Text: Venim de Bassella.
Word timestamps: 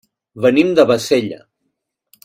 Venim 0.45 0.71
de 0.79 0.87
Bassella. 0.93 1.41